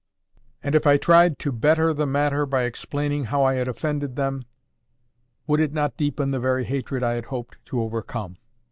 And 0.63 0.73
if 0.73 0.87
I 0.87 0.97
tried 0.97 1.37
to 1.37 1.51
better 1.51 1.93
the 1.93 2.07
matter 2.07 2.47
by 2.47 2.63
explaining 2.63 3.25
how 3.25 3.43
I 3.43 3.53
had 3.53 3.67
offended 3.67 4.15
them, 4.15 4.45
would 5.45 5.59
it 5.59 5.73
not 5.73 5.95
deepen 5.95 6.31
the 6.31 6.39
very 6.39 6.63
hatred 6.63 7.03
I 7.03 7.13
had 7.13 7.25
hoped 7.25 7.63
to 7.65 7.79
overcome? 7.79 8.37